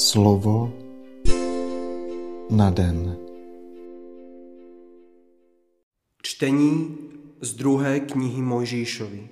[0.00, 0.72] Slovo
[2.50, 3.16] na den.
[6.22, 6.96] Čtení
[7.40, 9.28] z druhé knihy Mojžíšovi.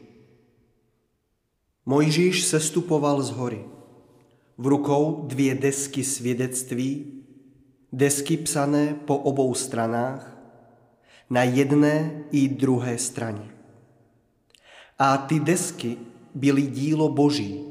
[1.87, 3.65] Mojžíš sestupoval z hory.
[4.59, 7.25] V rukou dvě desky svědectví,
[7.93, 10.37] desky psané po obou stranách,
[11.31, 13.51] na jedné i druhé straně.
[14.99, 15.97] A ty desky
[16.35, 17.65] byly dílo Boží,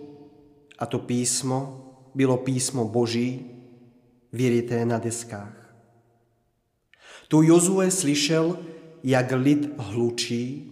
[0.79, 1.84] a to písmo
[2.15, 3.45] bylo písmo Boží,
[4.34, 5.75] vyryté na deskách.
[7.27, 8.59] Tu Jozue slyšel,
[9.03, 10.71] jak lid hlučí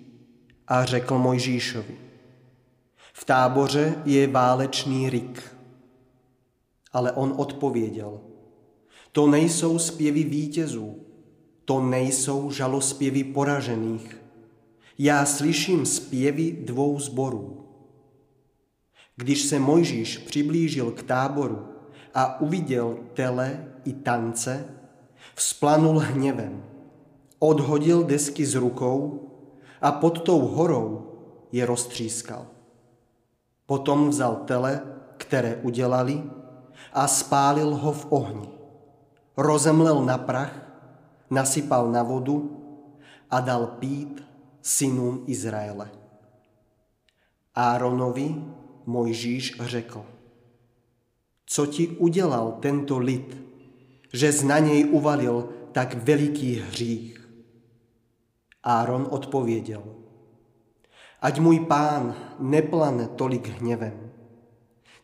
[0.67, 1.97] a řekl Mojžíšovi.
[3.13, 5.55] V táboře je válečný rik.
[6.93, 8.19] Ale on odpověděl,
[9.11, 10.95] to nejsou zpěvy vítězů,
[11.65, 14.21] to nejsou žalospěvy poražených.
[14.97, 17.64] Já slyším zpěvy dvou zborů.
[19.15, 21.67] Když se Mojžíš přiblížil k táboru
[22.13, 24.65] a uviděl tele i tance,
[25.35, 26.63] vzplanul hněvem,
[27.39, 29.29] odhodil desky z rukou
[29.81, 31.11] a pod tou horou
[31.51, 32.45] je roztřískal.
[33.65, 34.81] Potom vzal tele,
[35.17, 36.23] které udělali,
[36.93, 38.49] a spálil ho v ohni.
[39.37, 40.55] Rozemlel na prach,
[41.29, 42.61] nasypal na vodu
[43.31, 44.23] a dal pít
[44.61, 45.91] synům Izraele.
[47.55, 48.35] Áronovi
[48.85, 50.05] Mojžíš řekl,
[51.45, 53.37] co ti udělal tento lid,
[54.13, 57.29] že z na něj uvalil tak veliký hřích?
[58.63, 59.83] Áron odpověděl,
[61.21, 64.11] ať můj pán neplane tolik hněvem.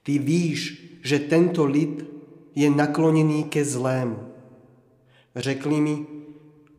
[0.04, 2.06] Ty víš, že tento lid
[2.56, 4.18] je nakloněný ke zlému.
[5.36, 6.06] Řekli mi,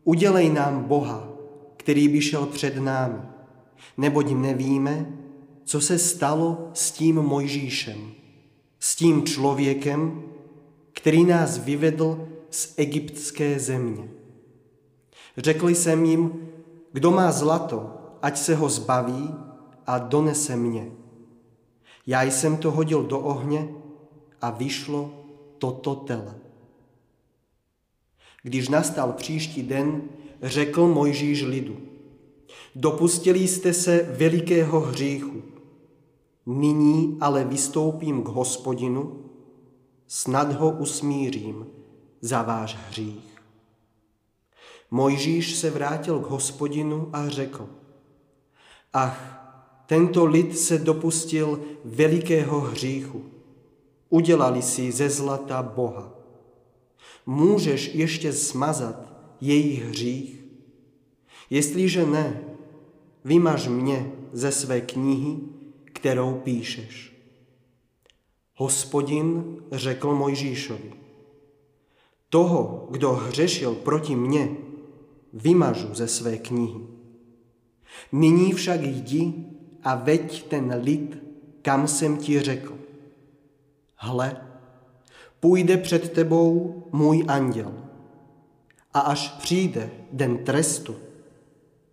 [0.03, 1.29] udělej nám Boha,
[1.77, 3.19] který by šel před námi,
[3.97, 5.22] neboť nevíme,
[5.65, 8.11] co se stalo s tím Mojžíšem,
[8.79, 10.23] s tím člověkem,
[10.93, 14.09] který nás vyvedl z egyptské země.
[15.37, 16.49] Řekli jsem jim,
[16.91, 19.29] kdo má zlato, ať se ho zbaví
[19.87, 20.91] a donese mě.
[22.07, 23.67] Já jsem to hodil do ohně
[24.41, 25.25] a vyšlo
[25.57, 26.35] toto tele.
[28.43, 30.01] Když nastal příští den,
[30.41, 31.77] řekl Mojžíš lidu,
[32.75, 35.52] dopustili jste se velikého hříchu,
[36.45, 39.29] Nyní ale vystoupím k hospodinu,
[40.07, 41.67] snad ho usmířím
[42.21, 43.41] za váš hřích.
[44.91, 47.69] Mojžíš se vrátil k hospodinu a řekl,
[48.93, 49.39] ach,
[49.85, 53.23] tento lid se dopustil velikého hříchu.
[54.09, 56.13] Udělali si ze zlata Boha.
[57.25, 60.43] Můžeš ještě smazat jejich hřích?
[61.49, 62.43] Jestliže ne,
[63.25, 65.37] vymaž mě ze své knihy
[66.03, 67.13] kterou píšeš.
[68.55, 70.93] Hospodin řekl Mojžíšovi,
[72.29, 74.49] toho, kdo hřešil proti mně,
[75.33, 76.79] vymažu ze své knihy.
[78.11, 79.33] Nyní však jdi
[79.83, 81.23] a veď ten lid,
[81.61, 82.77] kam jsem ti řekl.
[83.95, 84.37] Hle,
[85.39, 87.73] půjde před tebou můj anděl
[88.93, 90.95] a až přijde den trestu,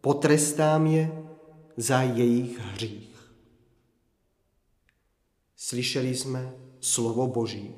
[0.01, 1.23] potrestám je
[1.77, 3.10] za jejich hřích.
[5.63, 7.75] Slyšeli jsme slovo Boží.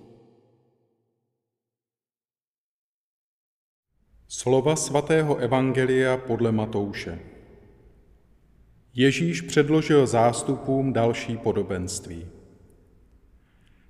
[4.28, 7.18] Slova svatého Evangelia podle Matouše.
[8.94, 12.26] Ježíš předložil zástupům další podobenství.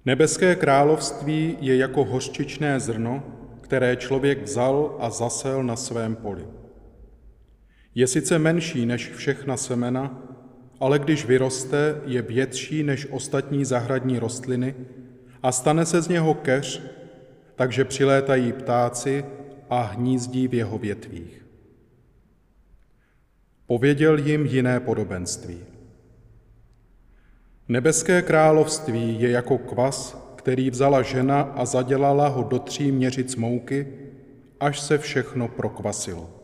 [0.04, 3.22] Nebeské království je jako hořčičné zrno,
[3.60, 6.48] které člověk vzal a zasel na svém poli.
[7.94, 10.32] Je sice menší než všechna semena,
[10.82, 14.75] ale když vyroste, je větší než ostatní zahradní rostliny
[15.43, 16.82] a stane se z něho keř,
[17.54, 19.25] takže přilétají ptáci
[19.70, 21.47] a hnízdí v jeho větvích.
[23.66, 25.59] Pověděl jim jiné podobenství.
[27.69, 33.88] Nebeské království je jako kvas, který vzala žena a zadělala ho do tří měřic mouky,
[34.61, 36.41] až se všechno prokvasilo.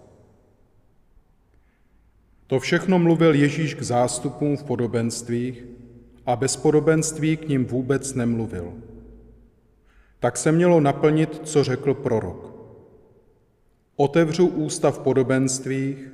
[2.48, 5.64] To všechno mluvil Ježíš k zástupům v podobenstvích
[6.26, 8.72] a bez podobenství k ním vůbec nemluvil.
[10.20, 12.54] Tak se mělo naplnit, co řekl prorok.
[13.96, 16.12] Otevřu ústa v podobenstvích,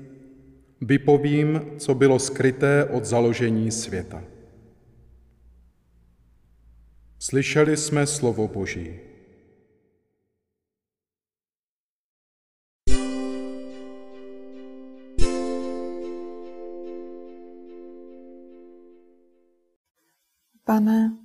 [0.81, 4.25] vypovím, co bylo skryté od založení světa.
[7.19, 8.91] Slyšeli jsme slovo Boží.
[20.67, 21.25] Pane,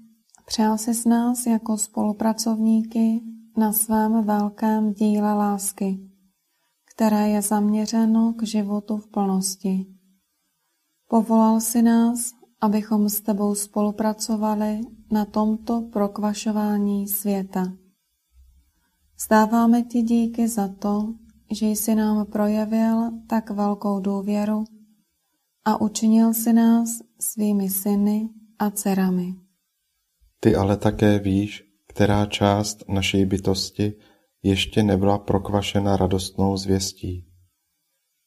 [0.49, 3.21] Přál si s nás jako spolupracovníky
[3.57, 5.99] na svém velkém díle lásky,
[6.93, 9.85] které je zaměřeno k životu v plnosti.
[11.07, 12.31] Povolal si nás,
[12.61, 14.81] abychom s tebou spolupracovali
[15.11, 17.73] na tomto prokvašování světa.
[19.25, 21.13] Zdáváme ti díky za to,
[21.51, 24.63] že jsi nám projevil tak velkou důvěru
[25.65, 26.89] a učinil si nás
[27.19, 29.35] svými syny a dcerami.
[30.39, 33.93] Ty ale také víš, která část naší bytosti
[34.43, 37.25] ještě nebyla prokvašena radostnou zvěstí.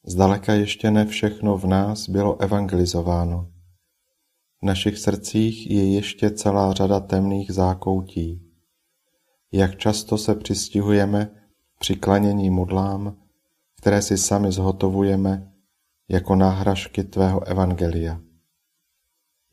[0.07, 3.53] Zdaleka ještě ne všechno v nás bylo evangelizováno.
[4.63, 8.53] V našich srdcích je ještě celá řada temných zákoutí.
[9.53, 11.31] Jak často se přistihujeme
[11.79, 13.17] při klanění modlám,
[13.81, 15.53] které si sami zhotovujeme
[16.09, 18.21] jako náhražky tvého evangelia.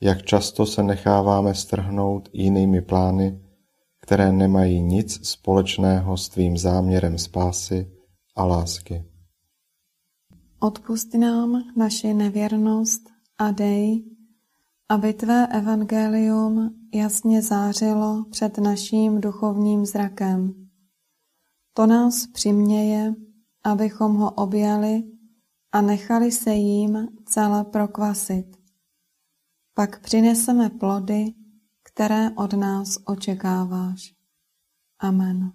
[0.01, 3.41] Jak často se necháváme strhnout jinými plány,
[4.01, 7.91] které nemají nic společného s tvým záměrem spásy
[8.35, 9.05] a lásky.
[10.59, 13.01] Odpust nám naši nevěrnost
[13.37, 14.03] a dej,
[14.89, 20.53] aby tvé evangelium jasně zářilo před naším duchovním zrakem.
[21.73, 23.13] To nás přiměje,
[23.63, 25.03] abychom ho objali
[25.71, 28.58] a nechali se jím celé prokvasit.
[29.79, 31.25] Pak přineseme plody,
[31.83, 34.13] které od nás očekáváš.
[34.99, 35.51] Amen.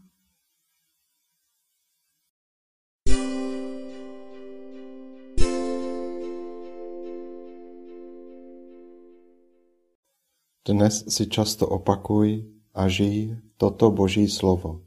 [10.68, 14.80] Dnes si často opakuj a žij toto Boží slovo.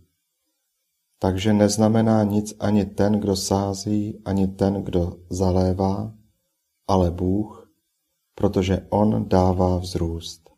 [1.19, 6.13] Takže neznamená nic ani ten, kdo sází, ani ten, kdo zalévá,
[6.87, 7.66] ale Bůh,
[8.37, 10.49] protože On dává vzrůst.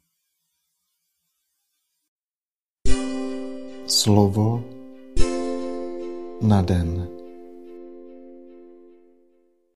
[3.87, 4.63] Slovo
[6.41, 7.18] na den.